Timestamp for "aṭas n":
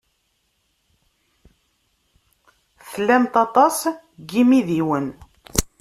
3.45-3.93